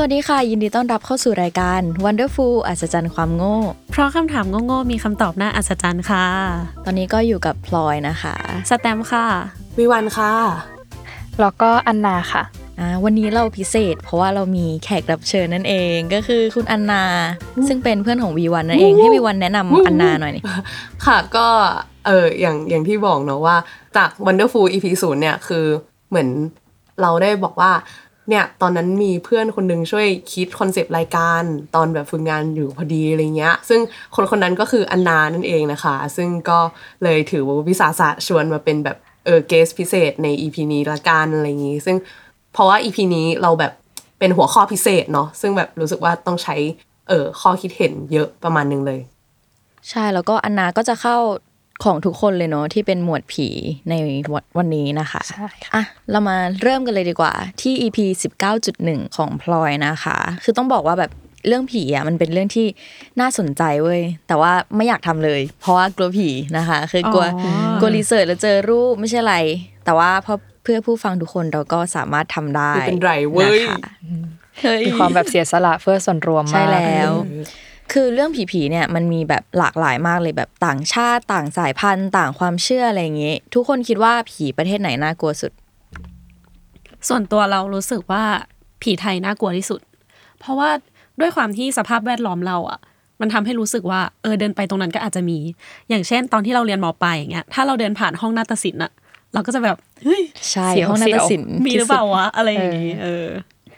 [0.00, 3.58] สวัสดีค่ะ ยินดีต้อนรับเข้าสู่รายการ Wonderful อัศจรรย์ความโง่
[3.90, 6.24] เพราะคำถามโง่ๆมีคำตอบน่าอัศจรรย์ค่ะ
[6.84, 8.34] ตอนนี้ก็อยู่กับพลอยนะคะ
[8.70, 9.26] สแตมป์ค่ะ
[9.78, 10.32] วิวันค่ะ
[11.40, 12.42] แล้วก็อันนาค่ะ
[12.78, 17.04] อ่าวันนี้เราพิเศษ เพราะว่าเรามีแขกรับเชิญนั่นเองก็คือคุณอันนา
[17.68, 20.42] ซึ่งเป็นเพื่อนของวีวันนั่นเอง ให้วีวันแนะนำอันนาหน่อยนี่
[21.06, 21.46] ค่ะก็
[22.06, 23.56] เอออย่างอย่างที่บอกเนาะว่า
[23.96, 25.64] จาก Wonderful EP ศูนย์เนี่ยคือ
[26.10, 26.28] เหมือน
[27.02, 27.72] เราได้บอกว่า
[28.28, 31.42] เนี่ยตอนนั้นมีเพื่อนคนหนึงช่วยคิดคอนเซปต์รายการ
[31.74, 33.80] ตอนแบบฝึกงานอยู่พอดีอะไรเงี้ย ซึ่ง
[34.14, 36.58] คนคนนั้นก็คืออันนานั่นเองนะคะ ซึ่งก็
[37.02, 41.96] เลยถือว่าวิสาสะชวนมาเป็นแบบเออเกสพิเศษใน EP นี้ละกันอะไรอย่างงี้ ซึ่ง
[42.52, 43.72] เพราะว่า EP นี้เราแบบ
[44.18, 46.56] เป็นหัวข้อพิเศษเนาะซึ่งแบบรู้สึกว่าต้องใช้
[47.08, 49.00] เออข้อคิดเห็นเยอะประมาณหนึงเลย
[49.90, 51.16] ใช่แล้วก็อันนาก็จะเข้า
[51.84, 53.48] ของทุกคนเลยเนาะที่เป็นหมวดผี
[53.90, 53.94] ใน
[54.34, 57.98] วันวันนี้นะคะใช่ค่ะอะเรามาเริ่มกันเลยดีกว่าที่ EP
[58.58, 61.10] 19.1 ของพลอยนะคะ คือต้องบอกว่าแบบ
[61.46, 62.66] เรื่องผีอะมันเป็นเรื่องที่
[63.20, 69.36] น่าสนใจเว้ยแต่ว่าไม่อยากทำเลย เพราะว่ากลัวผีนะคะ คือกลัวอ๋อกลัวรีเสิร์ชแล้วเจอรูปไม่ใช่อะไร
[69.84, 73.78] แต่ว่าเพราะเพื่อผู้ฟังทุกคนเราก็สามารถทำได้ไม่เป็นไรเว้ยนะคะ
[74.62, 77.10] เฮ้ยมีความแบบเสียสละเพื่อส่วนรวมมากใช่แล้ว
[77.92, 85.52] คือเรื่องผีๆเนี่ยมันมีแบบหลากหลายมากเลยแบบต่างชาติต่างสายพันธุ์ต่างความเชื่ออะไรอย่างงี้ ทุกคนคิดว่าผีประเทศไหนน่ากลัวสุด
[87.08, 88.24] ส่วนตัวเรารู้สึกว่า
[88.82, 89.80] ผีไทยน่ากลัวที่สุด
[90.38, 90.70] เพราะว่า
[91.20, 92.78] ด้วยความที่สภาพแวดล้อมเราอะ
[93.20, 95.38] มันทำให้รู้สึกว่าเออเดินไปตรงนั้นก็อาจจะมี
[95.88, 98.92] อย่างเช่น ตอนที่เราเรียนมปลายอย่างเงี้ยถ้าเราเดินผ่านห้องนาฏศิลป์อะ
[99.34, 103.26] เราก็จะแบบเฮ้ยใช่เสียวห้องนาฏศิลป์มีหรือเปล่าวะอะไรอย่างงี้เออ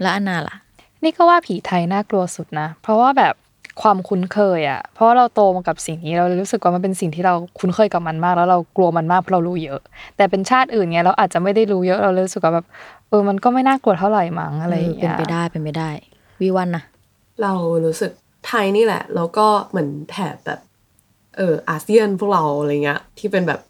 [0.00, 0.56] แล้วอันนาล่ะ
[1.03, 3.34] นี่ก็ว่าผีไทยน่ากลัวสุดนะ เพราะว่าแบบ
[3.82, 9.81] ความคุ้นเคยอะเพราะว่าเราโตมากับสิ่งนี้เราเลยรู้สึกว่ามันเป็นสิ่งที่เราคุ้นเคยกับมันมาก แล้วเรากลัวมันมากเพราะเรารู้เยอะ
[10.16, 12.66] แต่เป็นชาติอื่นเนี้ยเราอาจจะไม่ได้รู้เยอะเราเลยรู้สึกว่าแบบ
[13.08, 15.91] เออมันก็ไม่น่ากลัวเท่าไหร่มั้งอะไรอย่างเป็เงี้นยไปได้เป็นไปได้
[16.41, 16.84] วีวันนะ
[17.42, 17.53] เรา
[17.84, 18.12] รู้สึก
[18.47, 20.60] ไทยนี่แหละ แล้วก็เหมือนแถบแบบ
[21.37, 23.60] เอออาเซียนพวกเราอะไรเงี้ย ที่เป็นแบบ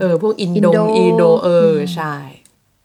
[0.00, 2.14] เออพวกอินโดอินโดอีโดเอออใช่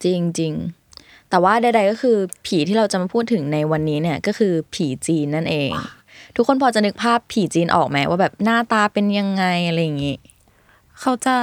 [0.03, 5.71] จริงจริงๆแต่ว่าใดๆก็คือผีที่เราจะมาพูดถึงในวันนี้เนี่ยก็คือผีจีนนั่นเอง
[6.35, 10.15] ทุกคนพอจะนึกภาพผีจีนออกไหมว่าแบบหน้าตาเป็นยังไงอะไรอย่างงี้
[10.99, 11.35] เขาจะ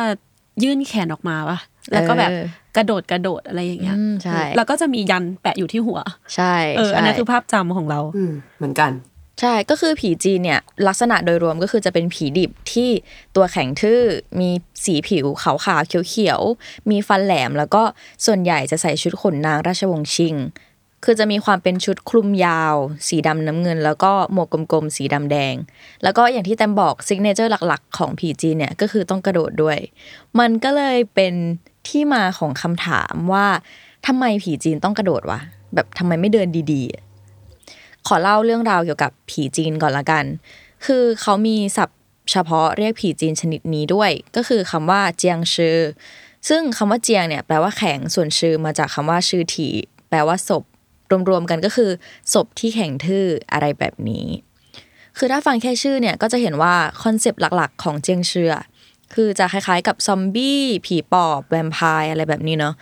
[0.62, 1.59] ยื่นแขนออกมาปะ
[1.93, 2.45] แล้วก็แบบเออ
[2.77, 6.00] กระโดดกระโดดอะไรอย่างเงี้ยอืมใช่แล้วก็จะมียันแปะอยู่ที่หัว
[6.34, 8.93] ใช่เออใช่อันนั้นคือภาพจำของเราอืมเหมือนกัน
[9.41, 12.91] ใช่ ก็คือผีจีนเนี่ยลักษณะโดยรวมก็คือจะเป็นผีดิบที่
[13.37, 14.00] ตัวแข็งทื่อ
[14.41, 14.50] มี
[14.84, 17.83] สีผิวขาวๆเขียวๆมีฟันแหลม แล้วก็
[18.27, 20.34] ส่วนใหญ่จะใส่ชุดขุนนางราชวงศ์ชิง
[21.05, 22.75] คือจะมีความเป็นชุดคลุมยาว
[23.09, 25.55] สีดำน้ำเงิน แล้วก็หมวกกลมๆสีดำแดง
[26.03, 29.78] แล้วก็อย่างที่แตมบอก signature หลัก ๆ ของผีจีนเนี่ยก็คือต้องกระโดดด้วย
[30.38, 31.34] มันก็เลยเป็น
[31.88, 33.47] ที่มาของคำถามว่า
[34.06, 35.41] ทำไมผีจีนต้องกระโดดวะ
[35.75, 40.25] แบบทำไมไม่เดินดีๆ ขอเล่าเรื่องราวเกี่ยวกับผีจีนก่อนละกัน
[40.87, 41.99] คือเขามีศัพท์
[42.31, 45.78] เฉพาะเรียกผีจีนชนิดนี้ด้วย ก็คือคำว่าเจียงชื่อ
[46.49, 49.69] ซึ่งคำว่าเจียงเนี่ยแปลว่าแข็งส่วนชื่อมาจากคำว่าชื่อถี
[50.09, 50.65] แปลว่าศพ
[51.31, 51.91] รวมๆกันก็คือ
[52.32, 54.26] ศพที่แข็งทื่ออะไรแบบนี้
[55.19, 58.53] คือถ้าฟังแค่ชื่อเนี่ยก็จะเห็นว่าคอนเซปต์หลักๆ ของเจียงเชือ
[59.15, 62.75] คือจะคล้ายๆกับซอมบี้ผีปอบแวมไพร์อะไรแบบนี้เนาะ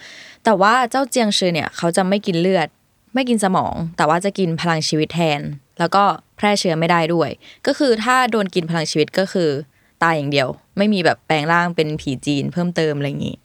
[0.45, 2.69] แต่ว่าเจ้าเจียงเชื่อเนี่ยเขาจะไม่กินเลือด
[3.15, 5.41] ไม่กินสมอง แต่ว่าจะกินพลังชีวิตแทน
[5.79, 6.05] แล้วก็
[6.37, 7.31] แพร่เชื้อไม่ได้ด้วย
[7.67, 9.51] ก็คือถ้าโดนกินพลังชีวิตก็คือ
[10.03, 10.49] ตายอย่างเดียว
[10.79, 13.37] ไม่มีแบบแปลงร่างเป็นผีจีนเพิ่มเติมอะไรอย่างนี้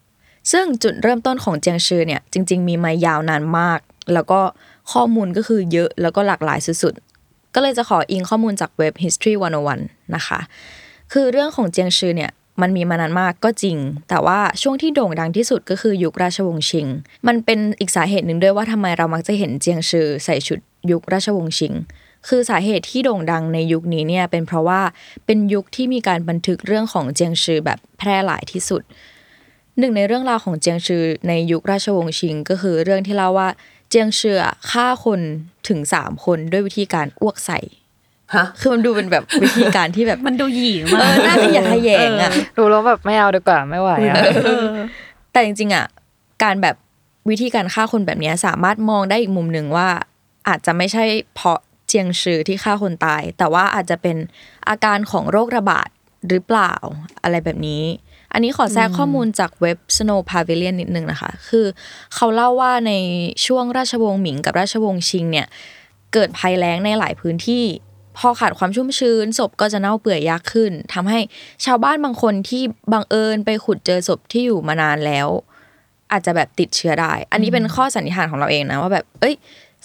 [0.52, 3.80] ซึ่งจุดเริ่มต้นของเจียงชื่อเนี่ยจริง ๆ มีมายาวนานมาก
[4.14, 4.40] แล้วก็
[4.94, 9.34] ข้อมูลก็คือเยอะแล้วก็หลากหลายสุดๆ ก็เลยจะขออิงข้อมูลจากเว็บ history
[9.76, 10.40] 101 นะคะ
[11.14, 13.78] คือเรื่องของเจียงชื่อเนี่ยมันมีมานานมากก็จริง
[14.10, 16.88] แต่ว่าช่วงที่โด่งดังที่สุดก็คือยุคราชวงศ์ชิง
[17.28, 20.60] มันเป็นอีกสาเหตุหนึ่งด้วยว่าทำไมเรามักจะเห็นเจียงชื่อใส่ชุด
[20.92, 21.74] ยุคราชวงศ์ชิง
[22.28, 24.82] คือสาเหตุที่โด่งดังในยุคนี้เนี่ยเป็นเพราะว่า
[25.26, 28.82] เป็นยุคที่มีการบันทึกเรื่องของเจียงชื่อแบบแพร่หลายที่สุด
[29.80, 33.50] หนึ่งในเรื่องราวของเจียงชื่อในยุคราชวงศ์ชิง ก็คือเรื่องที่เล่าว่า
[33.94, 35.22] เจียงชืออะฆ่าคน
[35.70, 37.60] ถึงสามคนด้วยวิธีการอ้วกใส่
[38.36, 44.68] ฮะคือมันดูเป็นแบบวิธีการที่แบบมันดูหยีเอมากอน่าขยะแขยงอะดูแล้วแบบไม่เอาดีกว่าไม่ไหวอะเออ
[45.32, 45.86] แต่จริงๆอะ
[46.44, 46.76] การแบบ
[47.30, 49.90] วิธีการฆ่าคนแบบเนี้ยสามารถมองได้อีกมุมหนึ่งว่า
[50.48, 51.06] อาจจะไม่ใช่
[51.36, 54.18] เพราะเจียงชือที่ฆ่าคนตาย แต่ว่าอาจจะเป็น
[54.70, 55.90] อาการของโรคระบาด
[56.28, 56.74] หรือเปล่า
[57.24, 57.84] อะไรแบบนี้
[58.34, 61.66] อันนี้ขอแทรกข้อมูลจากเว็บ Snow Pavilion นิดนึงนะคะ คือ
[62.16, 62.94] เขาเล่าว่าใน
[63.46, 65.48] ช่วงราชวงศ์หมิงกับราชวงศ์ชิงเนี่ย
[66.14, 67.66] เกิดภัยแล้งในหลายพื้นที่
[68.18, 71.20] พอขาดความชุ่มชื้นศพก็จะเน่าเปื่อยยากขึ้นทำให้
[71.66, 72.64] ชาวบ้านบางคนที่
[72.94, 75.28] บังเอิญไปขุดเจอศพที่อยู่มานานแล้ว
[76.12, 79.36] อาจจะแบบติดเชื้อได้ อันนี้เป็นข้อสันนิษฐานของเราเองนะว่าแบบ เอ้ย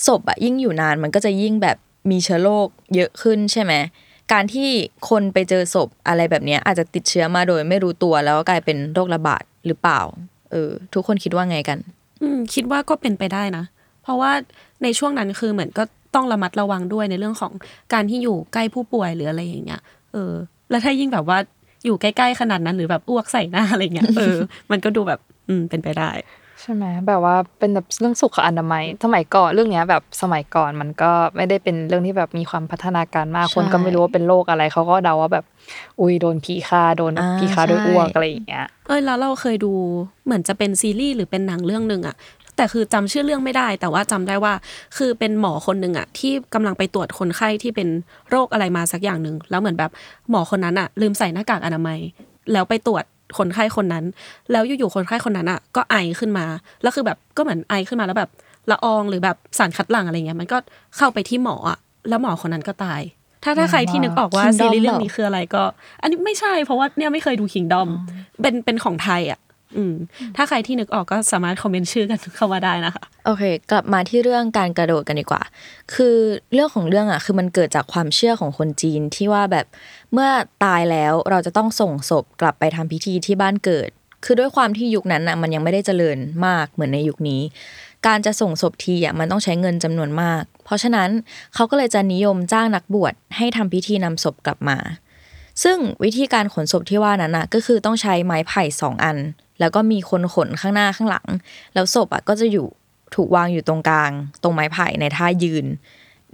[0.07, 1.77] ศพอะยิ่งอยู่นานมันก็จะยิ่งแบบ
[2.11, 3.73] มีเชื้อโรคเยอะขึ้นใช่ไหม
[4.33, 4.69] การที่
[5.09, 10.01] คนไปเจอศพอะไรแบบนี้อาจจะติดเชื้อมาโดยไม่รู้ตัวแล้วก็กลายเป็นโรคระบาดหรือเปล่า
[10.51, 11.79] เออ ทุกคนคิดว่าไงกัน
[12.23, 13.65] อืมคิดว่าก็เป็นไปได้นะ
[14.03, 14.33] เพราะว่า
[14.83, 15.83] ในช่วงนั้นคือเหมือนก็
[16.15, 17.53] ต้องระมัดระวังด้วยในเรื่องของ
[17.93, 19.83] การที่อยู่ใกล้ผู้ป่วยหรืออะไรอย่างเงี้ย
[20.13, 20.33] เออ
[20.71, 21.39] แล้วถ้ายิ่งแบบว่า
[21.85, 24.37] อยู่ใกล้ๆขนาดนั้นหรือแบบอ้วกใส่หน้าอะไรเงี้ย เออ
[24.71, 26.11] มันก็ดูแบบ อืมเป็นไปได้
[26.63, 35.45] ใช่ไหมแบบว่าเป็นแบบเรื่องสุขอนามัยสมัยก่อนเรื่องเนี้ยแบบสมัยก่อนมันก็ไม่ได้เป็นเรื่องที่แบบมีความพัฒนาการมากใช่คนก็ไม่รู้ว่าเป็นโรคอะไรเขาก็เดาว่าแบบ
[36.01, 39.73] อุ้ยโดนผีฆ่าโดนอ่าผีฆ่าด้วยใช่อ้วกอะไรอย่างเงี้ยเอ้ยแล้วเราเคยดู
[40.25, 42.17] เหมือนจะเป็นซีรีส์หรือเป็นหนังเรื่องหนึ่งอะ
[42.57, 44.55] แต่คือจำชื่อเรื่องไม่ได้ แต่ว่าจำได้ว่า
[44.97, 47.89] คือเป็นหมอคนหนึ่งอะที่กำลังไปตรวจคนไข้ที่เป็น
[48.31, 49.91] โรคอะไรมาสักอย่างหนึ่งแล้วเหมือนแบบ
[50.31, 51.99] หมอคนนั้นอะลืมใส่หน้ากากอนามัย
[52.53, 53.05] แล้วไปตรวจ
[53.39, 54.05] คนไข้คนนั้น
[54.53, 56.47] แล้วอยู่ๆคนไข้คนนั้นอะก็ไอขึ้นมา
[56.83, 58.31] แล้วคือแบบก็เหมือนไอขึ้นมาแล้วแบบ
[58.71, 60.57] ละอองหรือแบบสารคัดหลั่งอะไรเงี้ยมันก็
[60.97, 61.79] เข้าไปที่หมออะ
[62.09, 63.01] แล้วหมอคนนั้นก็ตาย
[63.45, 65.63] ถ้าถ้าใครที่นึกออกว่า Kingdom ซีรีส์เรื่องเหรอนี้คืออะไรก็
[66.03, 67.89] อันนี้ไม่ใช่เพราะว่าเนี่ยไม่เคยดูคิงดอม
[68.43, 69.41] เป็นเป็นของไทยอะ
[69.77, 69.95] อืม
[70.37, 75.43] ถ้าใครที่นึกออกก็สามารถคอมเมนต์ชื่อกันเข้ามาได้นะคะ โอเค กลับมาที่เรื่องการกระโดดกันดีกว่า
[75.95, 76.17] คือ
[76.53, 79.67] เรื่องของเรื่องอะ คือมันเกิดจากความเชื่อของคนจีนที่ว่าแบบ
[80.13, 80.29] เมื่อ
[80.65, 83.91] ตายแล้วเราจะต้องส่งศพกลับไปทำพิธีที่บ้านเกิด
[84.25, 87.41] คือด้วยความที่ยุคนั้นอะมันยังไม่ได้เจริญมากเหมือนในยุคนี้
[88.07, 91.11] การจะส่งศพทีอะมันต้องใช้เงินจำนวนมาก เพราะฉะนั้น
[91.55, 94.79] เขาก็เลยจะนิยมจ้างนักบวชให้ทำพิธีนำศพกลับมา
[95.63, 99.17] ซึ่งวิธีการขนศพที่ว่านั้นนะก็คือต้องใช้ไม้ไผ่สองอัน
[99.61, 101.27] แล้วก็มีคนขนข้างหน้าข้างหลัง
[101.75, 102.67] แล้วศพอะก็จะอยู่
[103.15, 104.11] ถูกวางอยู่ตรงกลาง
[104.43, 105.67] ตรงไม้ไผ่ในท่ายืน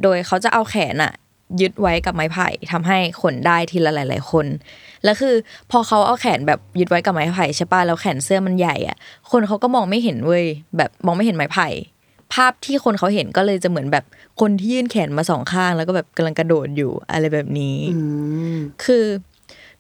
[0.02, 1.12] โดยเขาจะเอาแขนอะ
[1.60, 4.46] ยึดไว้กับไม้ไผ่ทำให้ขนได้ทีละหลาย ๆ คน
[5.04, 5.34] แล้วคือ
[5.70, 8.96] พอเขาเอาแขนแบบยึดไว้กับไม้ไผ่ใช่ป่ะแล้วแขนเสื้อมันใหญ่อะ
[9.30, 10.44] คนเขาก็มองไม่เห็นเว้ย
[10.76, 11.68] แบบมองไม่เห็นไม้ไผ่
[12.32, 14.04] ภาพที่คนเขาเห็นก็เลยจะเหมือนแบบ
[14.40, 18.00] คนที่ยื่นแขนมาสองข้าง แล้วก็แบบกำลังกระโดดอยู่อะไรแบบนี้อื
[18.54, 19.04] มคือ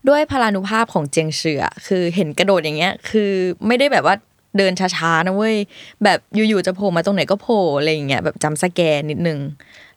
[0.08, 3.30] ด้วยพลานุภาพของเจียงเฉือคือเห็นกระโดดอย่างเงี้ย คือ
[3.66, 4.16] ไม่ได้แบบว่า
[4.58, 5.56] เดินช้าๆนะเว้ย
[6.04, 9.40] แบบอยู่ๆจะโผล่มาตรงไหนก็โผล่อะไรอย่างเงี้ยแบบจำสแกนนิดนึง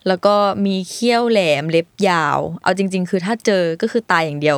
[0.08, 0.36] แล้วก็
[0.66, 4.58] มีเขี้ยวแหลมเล็บยาว เอาจริง ๆ คือถ้าเจอก็คือตายอย่างเดียว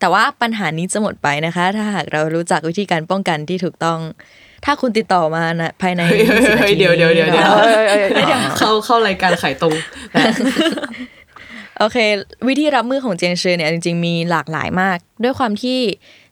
[0.00, 3.98] แต่ว่าปัญหานี้จะหมดไปนะคะ ถ้าหากเรารู้จักวิธีการป้องกันที่ถูกต้อง
[4.64, 9.74] ถ้าคุณติดต่อมานะภายในเฮ้ย10นาทีเดี๋ยวเดี๋ยวเดี๋ยวเดี๋ยวเออเออเออเข้าเข้ารายการไขตรง
[11.78, 11.96] โอเค
[12.48, 15.78] วิธีรับมือของเจียงชือเนี่ยจริงๆมีหลากหลายมาก ด้วยความที่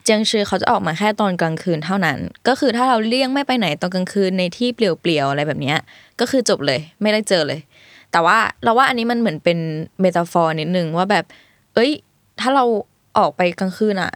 [0.04, 2.18] เจียงชือเขาจะออกมาแค่ตอนกลางคืนเท่านั้น
[2.48, 5.78] ก็คือถ้าเราเลี่ยงไม่ไปไหนตอนกลางคืนในที่เปลี่ยวๆอะไรแบบเนี้ย
[6.20, 7.60] ก็คือจบเลยไม่ได้เจอเลย
[8.12, 9.58] แต่ว่าเราว่าอันนี้มันเหมือนเป็น
[10.00, 11.24] เมตาฟอร์นิดนึงว่าแบบ
[11.74, 11.90] เอ้ย
[12.40, 12.64] ถ้าเรา
[13.18, 14.12] ออกไปกลางคืนอะ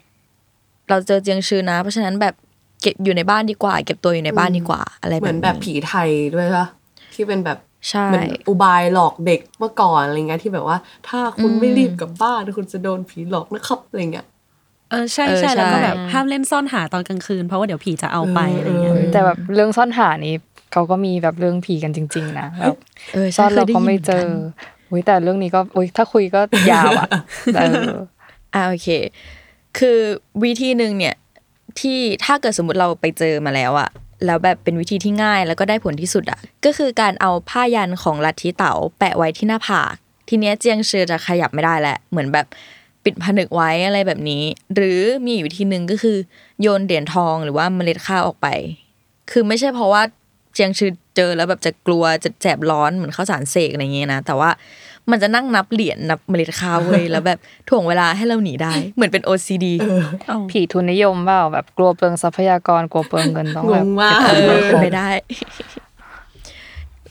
[0.89, 2.35] เราเจอเจียงชือนะ เพราะฉะนั้นแบบ
[2.83, 6.67] เก็บอยู่ในบ้านดีกว่า เก็บตัวอยู่ในบ้านดีกว่า อะไรแบบเหมือนแบบผีไทยด้วยปะ
[7.15, 7.59] ที่เป็นแบบ
[7.91, 10.77] ใช่เหมือนอุบายหลอกเด็กเมื่อก่อนอะไรเงี้ยที่แบบว่า
[11.09, 14.27] ถ้าคุณไม่รีบกลับบ้านคุณจะโดนผีหลอกนะครับอะไรเงี้ย
[14.91, 20.35] เออใช่เออใช่แล้วก็ใช่แบบห้ามเล่นซ่อนหาตอนกลางคืนเพราะว่าเดี๋ยวผีจะเอาไปอะไรเงี้ยเออแต่แบบเรื่องซ่อนหานี้
[20.73, 22.77] เขาก็มีแบบเรื่องผีกันจริง ๆ นะแบบ
[23.13, 24.29] เออซ่ใช่อนเคเรายได้ก็ยินไม่เหมือนเจกัอน
[24.91, 27.09] อุ้ยแต่เรื่องนี้ก็อุ้ยถ้าคุยก็ยาวอะ
[27.59, 27.93] เออ
[28.55, 28.89] อ่าโอเค
[29.79, 29.99] คือ
[30.45, 31.15] วิธีหนึ่งเนี่ย
[31.81, 33.89] ที่ถ้าเกิดสมมติเราไปเจอมาแล้วอะ
[34.27, 39.95] แล้วแบบเป็นวิธีที่ง่ายแล้วก็ได้ผลที่สุดอะก็คือการเอาผ้ายันของลัทธิเต๋าแปะไว้ที่หน้าผาก
[40.29, 42.47] ทีเนี้ยเจียงเชือจะขยับไม่ได้แหละเหมือนแบบ
[43.05, 44.43] ปิดผนึกไว้อะไรแบบนี้
[44.75, 46.17] หรือมีอยู่วิธีหนึ่งก็คือ
[46.61, 48.47] โยนเหรียญทองหรือว่าเมล็ดข้าวออกไป
[49.31, 50.03] คือไม่ใช่เพราะว่า
[50.55, 54.51] เจียงชือเจอแล้วแบบจะกลัวจะแสบร้อนเหมือนข้าวสารเสกอะไรเงี้ยนะแต่ว่า
[55.11, 57.39] มันจะนั่งนับเหรียญนับเมล็ดข้าวเว้ยแล้วแบบ
[57.69, 59.67] ถ่วงเวลาให้เราหนีได้ เหมือนเป็น OCD
[60.51, 65.09] ผีทุนนิยมเปล่าแบบกลัวเปลืองทรัพยากรกลัวเปลืองเงินต้องงแบบงมากเอเอออเป็นไปได้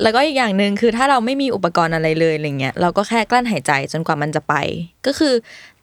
[0.02, 4.56] แล้วก็อีกอย่างหนึ่งคือถ้าเราไม่มีอุปกรณ์อะไรเลยอะไรเงี้ยเราก็แค่กลั้นหายใจจนกว่ามันจะไป
[5.06, 5.34] ก็คือ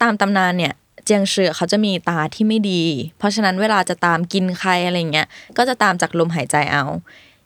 [0.03, 0.73] ตามตำนานเนี่ย
[1.05, 2.83] เจียงเสือเขาจะมีตาที่ไม่ดี
[3.19, 5.27] เพราะฉะนั้นเวลาจะตามกินใครอะไรเงี้ย
[5.59, 6.85] ก็จะตามจากลมหายใจเอา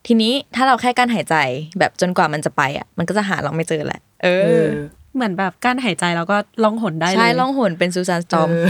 [0.07, 1.37] ทีนี้ถ้าเราแค่กั้นหายใจ
[1.79, 4.71] แบบจนกว่ามันจะไปอะ มันก็จะหาเราไม่เจอแหละ เอเอออ
[5.15, 8.67] เหมือนแบบการหายใจแล้วก็ล่องหนได้เลยใช่ล่องหนเป็นซูซานสตอมเออ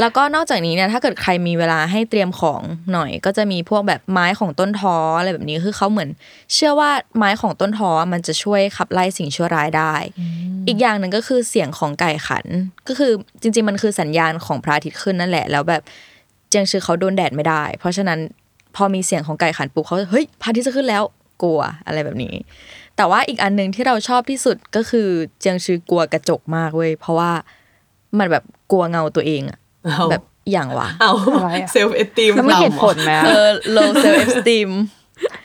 [0.00, 6.10] แล้วก็นอกจากนี้เนี่ยถ้าเกิดใครมีเวลาให้เตรียมของหน่อย ก็จะมีพวกแบบไม้ของต้นท้ออะไรแบบนี้คือเขาเหมือน
[6.54, 9.94] เชื่อว่าไม้ของต้นท้อมันจะช่วยขับไล่สิ่งชั่วร้ายได้
[10.68, 12.44] อีกอย่างหนึ่งก็คือเสียงของไก่ขัน
[12.88, 15.82] ก็คือจริง ๆ มันคือสัญญาณของพระอาทิตย์ขึ้นนั่นแหละ แล้วแบบ
[16.48, 18.18] เจียงชื่อเขาโดนแดดไม่ได้ เพราะฉะนั้น
[18.76, 21.02] พอมีเสียงของไก่ขันปุ๊บเขาเฮ้ยพระอาทิตย์จะขึ้นแล้ว
[21.42, 22.34] กลัวอะไรแบบนี้
[22.96, 25.08] แต่ว่าอีกอันหนึ่งที่เราชอบที่สุดก็คือ
[25.40, 27.30] เจียงชื่อกลัวกระจกมากเว้ยเพราะว่า
[28.18, 30.22] มันแบบกลัวเงาตัวเองอะเอาแบบ
[30.52, 33.46] อย่างวะเอาอะไรอะเซลฟ์เอตีมแล้วมีเหตุผลไหมเออ
[33.76, 34.70] low self esteem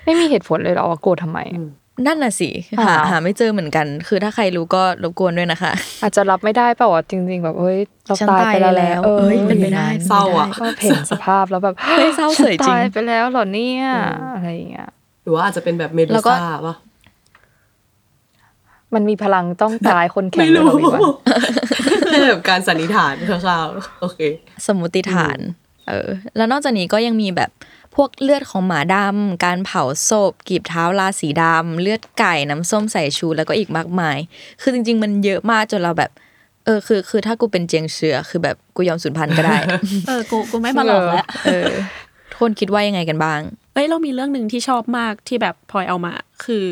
[0.06, 1.62] ไม่มีเหตุผลเลยเหรอว่าโกรธทำไมอะ
[2.06, 2.50] นั่นน่ะสิ
[2.80, 5.72] หาอ้าวหาไม่เจอเหมือนกัน คือถ้าใครรู้ก็รบกวนด้วยนะคะ
[6.04, 13.86] อาจจะรับไม่ได้เปล่าว่าจริง ๆ แบบเฮ้ยเราฉันตายไปแล้วตายแล้วเออเอ้ยเป็นไปได้เศร้าอะก็เห็นสภาพแล้วแบบเฮ้ยเศร้าเฉยจริงฉันตายไปแล้วเหรอเนี่ย
[14.36, 14.90] อะไรอย่างเงี้ย
[15.24, 16.76] หรือว่าอาจจะเป็นแบบเมดูแล้วก็ซ่าปะ
[18.96, 21.00] มันมีพลังต้องตายคนแข็งไม่เลยรู้เหรอวะ
[22.08, 24.20] แค่แบบการสันนิษฐานคร่าวๆโอเค
[24.68, 25.38] สมมุติฐาน
[25.88, 27.52] เออ แล้วนอกจากนี้ก็ยังมีแบบ
[27.96, 34.18] พวกเลือดของหมาดำ การเผาศพกีบเท้าราสีดำ เลือดไก่น้ำส้มสายชูแล้วก็อีกมากมาย
[34.62, 36.12] คือจริง ๆ มันเยอะมากจนเราแบบ
[36.66, 39.58] เออ คือ คือถ้ากูเป็นเจียงเชือ คือแบบกูยอมสูญพันธุ์ก็ได้
[40.08, 41.72] เออ กู กูไม่มาหลอกแล้ว เออ
[42.30, 43.40] ทุกคนคิดว่ายังไงกันบ้าง
[43.74, 46.14] เอ้ย เรามีเรื่องหนึ่งที่ชอบมากที่แบบพลอยเอามา
[46.46, 46.66] คือ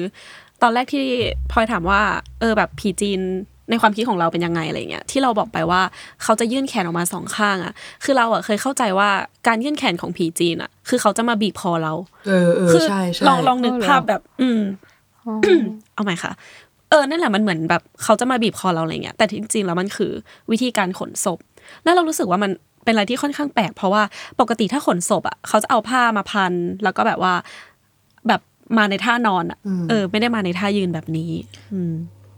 [0.61, 1.05] ตอนแรกที่
[1.51, 2.01] พลอยถามว่า
[2.39, 3.21] เออแบบผีจีน
[3.69, 5.81] ในความคิดของเราเป็นยังไงอะไรเงี้ยที่เราบอกไปว่า
[6.23, 9.09] เขาจะยื่นแขนออกมาสองข้างอะ คือเราอะเคยเข้าใจว่า
[9.47, 11.93] การยื่นแขนของผีจีนอะ คือเขาจะมาบีบคอเรา
[12.27, 14.61] เออเออคืใช่ใช่ลองลองนึกภาพแบบ อืม
[15.93, 16.31] เอาใหม่ค่ะ
[16.89, 20.11] เออนั่นแหละมันเหมือนแบบเขาจะมาบีบคอเราอะไรเงี้ยแต่จริงๆแล้วมันคือ
[20.51, 21.39] วิธีการขนศพ
[21.83, 22.51] แล้วเรารู้สึกว่ามัน
[22.83, 24.03] เป็นอะไรที่ค่อนข้างแปลกเพราะว่า
[24.39, 27.43] ปกติถ้าขนศพอะเขาจะเอาผ้ามาพันแล้วก็แบบว่าแบบ
[28.77, 29.57] มาในท่านอนอะ
[29.89, 31.31] เออ ไม่ได้มาในท่ายืนแบบนี้
[31.73, 31.93] อืม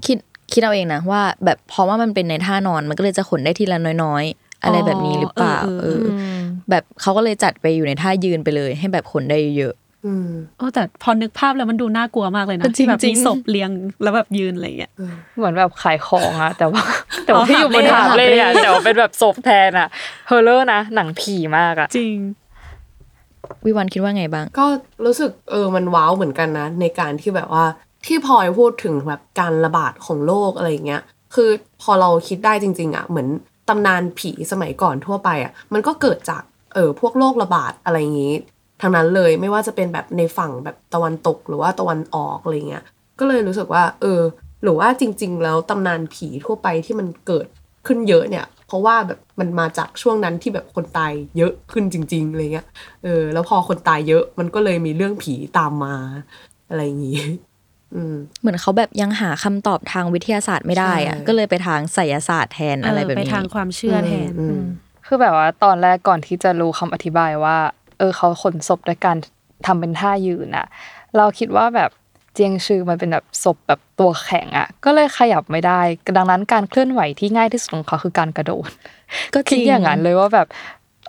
[0.05, 0.17] คิด
[0.51, 9.73] คิดเอาเองนะว่า แบบเพราะว่ามันเป็นในท่านอนมันก็เลยจะขนได้ทีละน้อยๆ อะไรแบบนี้หรือเปล่าอ๋อเอเออออ แบบเขาก็เลยจัดไปอยู่ในท่ายืนไปเลย ให้แบบขนได้เยอะ
[10.05, 13.69] อืมโอ้แต่พอนึกภาพแล้วมันดูน่ากลัวมากเลยนะจริงๆที่แบบมีศพเรียง
[14.03, 14.91] แล้วแบบยืนอะไรเงี้ย
[15.37, 16.83] เหมือนแบบขายของอะแต่ว่า
[17.25, 19.87] แต่ว่าอ๋อที่อยู่บนหาถาบดเล่เลยอะแต่ว่าเป็นแบบศพแทนอะ
[20.27, 22.15] เฮอร์เลอร์นะหนังผีมากอะจริง
[23.65, 24.65] วิวันคิดว่าไงบ้าง ก็
[25.05, 27.65] รู้สึกเออมันว้าวเหมือนกันนะ ในการที่แบบว่า
[28.05, 31.01] ที่พลอยพูดถึงแบบการระบาดของโรคอะไรอย่างเงี้ย
[31.35, 31.49] คือ
[31.81, 33.27] พอเราคิดได้จริง ๆ อะ เหมือน
[33.69, 38.33] ตำนานผีสมัยก่อนทั่วไปอะ มันก็เกิดจากเออพวกโรคระบาดอะไรอย่างงี้
[38.81, 42.83] ทั้งนั้นเลยไม่ว่าจะเป็นแบบในฝั่งแบบตะวันตกหรือว่าตะวันออกอะไรเงี้ย
[43.19, 44.21] ก็เลยรู้สึกว่า เออ
[44.63, 47.47] หรือว่าจริง ๆ แล้วตำนานผีทั่วไปที่มันเกิด
[47.87, 52.67] ขึ้นเยอะเนี่ย เพราะว่าแบบมันมาจากช่วงนั้นที่แบบคนตายเยอะขึ้นจริงๆอะไรเงี้ย
[53.03, 55.95] เออแล้วพอคนตายเยอะมันก็เลยมีเรื่องผีตามมา
[56.69, 57.21] อะไรอย่างงี้
[57.95, 64.61] อืมเหมือนเขาแบบยังหาคำตอบทางวิทยาศาสตร์ไม่ได้อะใช่ก็เลยไปทางไสยศาสตร์แทนเออะไรอแบบไปนี้ทางความเชื่อแทนอืม
[65.05, 67.57] คือแบบว่าตอนแรกก่อนที่จะรู้คำอธิบายว่า
[67.97, 69.17] เออเขาขนศพด้วยการ
[69.65, 70.67] ทำเป็นท่ายืนอะ
[71.17, 71.89] เราคิดว่าแบบ
[72.37, 75.79] เจียงชื่อมันเป็นแบบศพแบบตัวแข็งอะก็เลยขยับไม่ได้
[76.17, 78.69] ดังนั้นการเคลื่อนไหวที่ง่ายที่สุดของเขาคือการกระโดด
[79.33, 80.47] ก็จคิริดงอย่างนั้นเลยว่าแบบ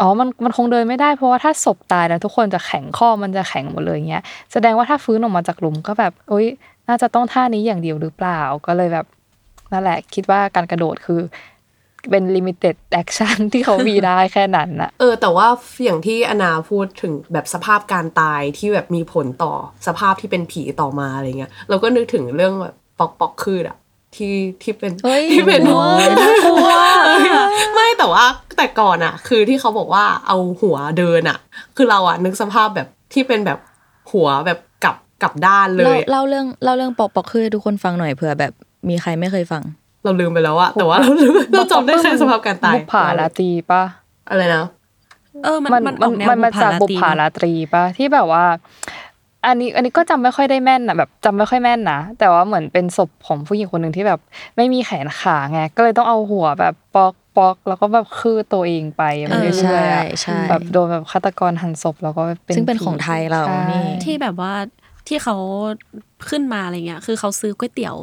[0.00, 6.46] อ๋อ มันมันคงเดินไม่ได้เพราะว่าถ้าศพตายแล้วทุกคนจะแข็งข้อมันจะแข็งหมดเลยเงี้ย แสดงว่าถ้าฟื้นออกมาจากหลุมก็แบบโอ๊ย
[6.88, 9.06] น่าจะต้องท่านี้อย่างเดียวหรือเปล่า ก็เลยแบบ
[9.72, 11.20] นั่นแหละ คิดว่าการกระโดดคือ
[12.10, 15.46] เป็น limited action ที่เขามีได้แค่นั้นน่ะเออ แต่ว่า
[15.84, 19.54] อย่างที่อนาพูดถึงแบบสภาพการตายที่แบบมีผลต่อ
[19.86, 23.76] สภาพที่เป็นผีต่อมาอะไรเงี้ยเราก็นึกถึงเรื่องแบบปอกปอกคืดอะ
[24.16, 25.82] ที่ที่เป็นเฮ้ยที่เป็นกลัว
[26.20, 26.68] น่ากลัว
[27.74, 28.24] ไม่แต่ว่า
[28.56, 31.38] แต่ก่อนอะคือที่เขาบอกว่าเอาหัวเดินอะ
[31.76, 33.58] คือเราอะนึกสภาพแบบที่เป็นแบบ
[34.12, 38.52] หัวแบบกลับกลับด้านเลเล่ายเล่าเรื่องเล่าเรื่องปอกปอกคือให้ทุกคนฟังหน่อยเผื่อแบบ
[38.88, 39.62] มีใครไม่เคยฟัง
[40.04, 43.82] เราลืมไปแล้วอะแต่ว่าเราลืมเราจำได้แค่สภาพการตายบุปผาราตรีปะ
[44.30, 44.64] อะไรนะ
[45.44, 48.44] เออมันมันมันอมัอนกแนวมันมาจากบุปผาลาราตรีปะที่แบบว่า
[49.46, 54.20] อันนี้อันนี้ก็จำไม่ค่อยได้แม่นนะแบบจำไม่ค่อยแม่นนะแต่ว่าเหมือนเป็นศพของผู้หญิงคนหนึ่งที่แบบ
[54.56, 64.52] ไม่มีแขนขาไงก็เลยต้องเอาหัวแบบปอกปอกแล้วก็แบบคือตัวเองไปมันเออเรื่อยๆอะใช่ใช่แบบโดนแบบฆาตกรหั่นศพแล้วก็เป็นซึ่งเป็นผีของไทยเราใช่นี่ที่แบบว่า
[65.08, 65.36] ที่เขา
[66.28, 67.96] ขึ้นมาอะไรเงี้ย คือเขาซื้อก๋วยเตี๋ยว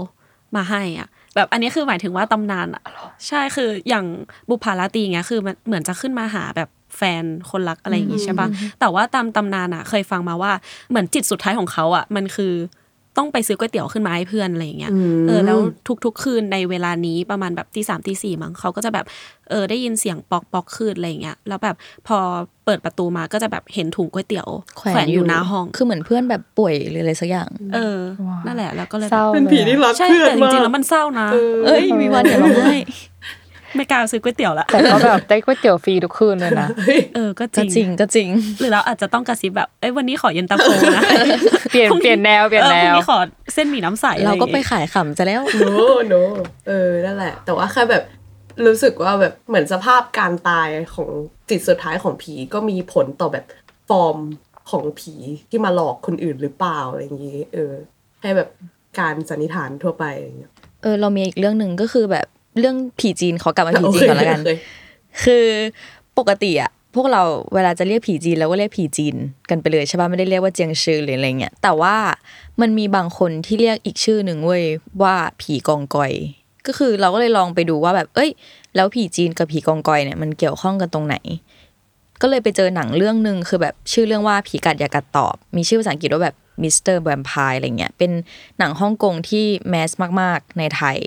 [0.56, 2.84] มาให้อะ แบบอันนี้คือหมายถึงว่าตำนานอะ
[3.27, 4.06] ใช่คืออย่าง
[4.50, 8.48] บุพาราตรีเงี้ยคือมันเหมือนจะขึ้นมาหาแบบแฟนคนรักอะไรอย่างงี้ใช่ปะ
[8.80, 10.51] แต่ว่าตามตำนานอะ เคยฟังมาว่า
[10.89, 12.54] เหมือนจิตสุดท้ายของเขาอะ มันคือ
[13.17, 15.57] ต้องไปซื้อก๋วยเตี๋ยวขึ้นมาให้เพื่อนอะไรอย่างเงี้ยอืมเออแล้ว
[16.05, 19.05] ทุกๆ คืนในเวลานี้ประมาณแบบตีสามตีสี่มั้งเขาก็จะแบบ
[19.50, 21.75] เออได้ยินเสียงปอกปอกคืนอะไรอย่างเงี้ยแล้วแบบ
[22.07, 22.17] พอ
[22.65, 28.00] เปิดประตูมาก็จะแบบเห็นถุงก๋วยเตี๋ยวแขวนอยู่หน้าห้อง คือเหมือนเพื่อนแบบป่วยหรืออะไรสักอย่าง เออ
[28.45, 31.27] นั่นแหละแล้วก็เลยเศร้าเป็นผีที่รักใช่เพื่อนแต่จมากริงๆแล้วมันเศร้านะ
[31.65, 32.75] เอ้ยมีวันอย่าร้องไห้
[33.75, 36.67] ไม่กล้าซื้อก๋วยเตี๋ยวละแต่ก็แบบได้ก๋วยเตี๋ยวฟรีทุกคืนเลยนะ
[37.15, 38.29] เออก็จก็จริริงงก็จริง
[38.60, 41.03] หรือเราอาจจะต้องกระซิบแบบเอ้ยวันนี้ขอเย็นตาโฟนะ
[41.72, 43.20] เปลี่ยนเปลี่ยนแนวเปลี่ยนแนออพรุ่วงนี้ขอ
[43.53, 45.63] เส้นหมี่น้ำใสเราก็ไปอะรอย่งงี้ยขายขำจะแล้วโน
[46.08, 46.15] โน
[46.67, 48.03] เออนั่นแหละ แต่ว่าแค่แบบ
[48.65, 51.10] รู้สึกว่าแบบเหมือนสภาพการตายของ
[51.50, 53.46] จิตสุดท้ายของผีก็มีผลต่อแบบ
[53.89, 54.17] ฟอร์ม
[54.72, 55.13] ของผี
[55.50, 57.74] ที่มาหลอกคนอื่นหรือเปล่าอะไรอย่างนี้ เออ
[58.22, 58.50] ให้แบบ
[59.00, 60.51] การสันนิษฐานทั่วไปอะไรอย่างเงี้ย
[60.84, 62.27] เออเรามีอีกเรื่องหนึ่งก็คือแบบ
[62.60, 64.52] เรื่องผีจีนขอกลับมาผีจีนก่อนละกันโอเค
[65.24, 65.46] คือ
[66.18, 69.16] ปกติอะพวกเราเวลาจะเรียกผีจีนเราก็เรียกผีจีน
[69.50, 71.96] กันไปเลยใช่ป่ะไม่ได้เรียกว่าเจียงชื่อหรืออะไรเงี้ยแต่ว่า
[72.62, 74.64] มันมีบางคนที่เรียกอีกชื่อหนึ่งเว้ย
[75.02, 76.14] ว่าผีกองกอย
[76.68, 78.30] ก็คือเราก็เลยลองไปดูว่าแบบ เอ้ย
[78.76, 81.16] แล้วผีจีนกับผีกองกอยเนี่ยมันเกี่ยวข้องกันตรงไหน
[82.22, 88.12] ก็เลยไปเจอหนังเรื่องหนึ่งคือแบบชื่อเรื่องว่าผีกัดอย่ากัดตอบ มีชื่อภาษาอังกฤษว่าแบบ Mister Vampire อะไรเงี้ยเป็น
[88.60, 90.98] หนังฮ่องกงที่ mass มากๆ ในไทย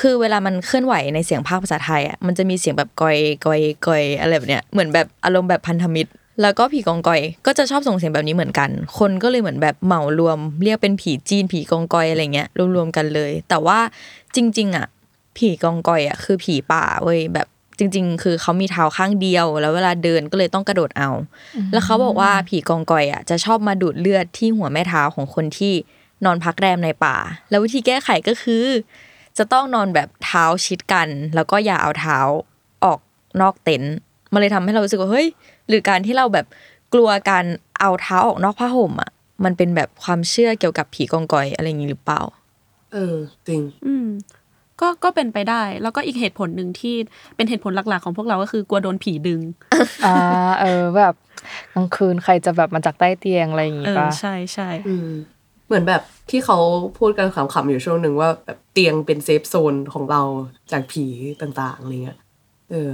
[0.00, 6.10] คือเวลามันเคลื่อนไหวในเสียงภาคภาษาไทยอะมันจะมีเสียงแบบกอยกอยกอยอะไรแบบเนี้ยเหมือนแบบอารมณ์แบบพันธมิตร
[6.42, 13.78] แล้วก็ผีกองกอย ก็จะชอบส่งเสียงแบบนี้เหมือนกัน คนก็เลยเหมือนแบบเหมารวม เรียกเป็นผีจีนผีกองกอยอะไรเงี้ยรวมๆกันเลย แต่ว่า
[14.34, 14.86] จริง ๆ อะ
[15.36, 17.46] ผีกองกอยอะคือผีป่าเว้ยแบบ
[17.78, 21.10] จริง ๆ คือเขามีเท้าข้างเดียว แล้วเวลาเดินก็เลยต้องกระโดดเอา
[21.72, 25.74] แล้วเขาบอกว่าผีกองกอยอะจะชอบมาดูดเลือดที่หัวแม่เท้าของคนที่
[26.24, 27.16] นอนพักแรมในป่า
[27.50, 28.64] แล้ววิธีแก้ไขก็คือ
[29.38, 32.18] จะต้องนอนแบบเท้าชิดกัน แล้วก็อย่าเอาเท้า
[32.84, 32.98] ออก
[33.40, 33.94] นอกเต็นท์
[34.32, 35.28] มันเลยทำให้เรารู้สึกว่าเฮ้ย
[35.68, 36.46] หรือการที่เราแบบ
[36.94, 37.44] กลัวการ
[37.80, 39.10] เอาเท้าออกนอกผ้าห่มอะ
[39.44, 42.20] มันเป็นแบบความเชื่อเกี่ยวกับผีกองกอยอะไรอย่างนี้หรือเปล่า
[42.92, 43.16] เออ
[43.48, 44.06] จริง อืม
[44.80, 46.94] ก็ก็เป็นไปได้ แล้วก็อีกเหตุผลหนึ่งที่
[47.36, 49.40] เป็นเหตุผลหลักๆ ของพวกเราก็คือกลัวโดนผีดึง
[50.06, 50.16] อ่า
[50.60, 51.14] เออแบบ
[51.74, 55.08] กลางคืนใครจะแบบมาจากใต้เตียงอะไรอย่างงี้เออปะใช่ใช่อืม
[55.66, 56.58] เหมือนแบบที่เขา
[56.98, 60.22] พูดกันขำๆอยู่ช่วงหนึ่งว่าแบบเตียงเป็นเซฟโซนของเรา
[60.72, 61.04] จากผี
[61.40, 62.18] ต่างๆอะไรเงี้ย
[62.70, 62.92] เออ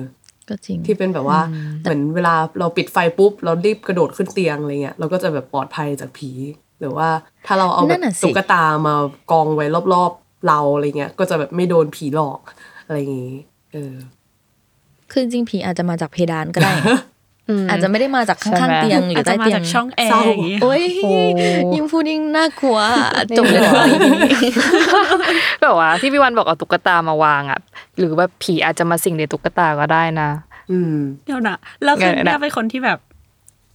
[0.49, 1.41] ก็จริงที่เป็นแบบว่า
[1.81, 6.31] เหมือนเวลาเราปิดไฟปุ๊บ เรารีบกระโดดขึ้นเตียงอะไรเงี้ยเราก็จะแบบปลอดภัยจากผี
[6.81, 7.09] หรือว่า
[7.47, 8.95] ถ้าเราเอาแบนั่บนน่ะสิตุ๊กตามา
[9.31, 12.41] กองไว้รอบๆเราอะไรเงี้ย ก็จะแบบไม่โดนผีหลอก
[12.87, 13.37] อะไรอย่างงี้
[13.73, 13.95] เออ
[15.11, 16.75] คือจริงๆผีอาจจะมาจากเพดานก็ได้ม
[17.71, 21.13] อาจจะไม่ได้มาจากข้างๆเตียงหรือาอจจะใต้มาเตียจางกช่องแอเศร้าร์อย่างงี้โอ้ยโอ้
[21.75, 22.79] ยิ่งพูดยิ่งน่ากลัว
[23.39, 23.61] จบเลย
[24.45, 24.71] ดีกว่า
[25.63, 27.61] แบบว่าที่พี่วันบอกเอาตุ๊กตามาวางอะ
[27.99, 30.29] หรือว่าผีอาจจะมาสิงในตุ๊กตาก็ได้นะ
[30.71, 30.95] อืม
[31.27, 32.99] เดี๋ยวนะแล้วคืนไงนะนี้เป็นคนที่แบบ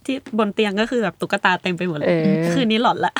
[0.06, 3.14] ที่บนเตียงก็คือแบบตุ๊กตาเต็มไปหมดเลยเออคืนนี้หลอนละ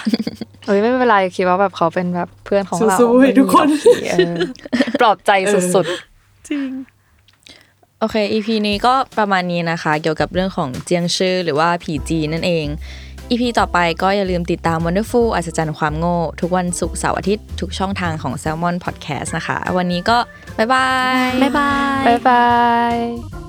[0.66, 4.36] เฮ้ยไม่เป็นไรคิดว่าแบบเขาเป็นแบบเพื่อนของเราสู้ๆให้ทุกคนไม่มีหรอกผีเออ
[5.00, 5.32] ปลอบใจ
[5.76, 5.86] สุด
[6.50, 12.68] จริงโอเค EP นี้ก็ประมาณนี้นะคะ เกี่ยวกับเรื่องของเจียงชื่อหรือว่าผีจีนนั่นเอง
[13.30, 20.18] EP ต่อไปก็อย่าลืมติดตาม Wonderful อัศจรรย์ความโง่ ทุกวันศุกร์เสาร์อาทิตย์ ทุกช่องทางของ Salmon Podcast นะคะ วันนี้ก็
[20.58, 20.88] บ๊ายบา
[21.26, 22.46] ย บ๊ายบายๆบ๊ายบา
[23.42, 23.45] ย